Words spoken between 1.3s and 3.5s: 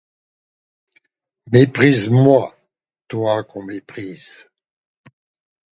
Méprise-moi, toi